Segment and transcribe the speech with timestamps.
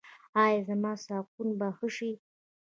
[0.43, 2.11] ایا زما ساقونه به ښه شي؟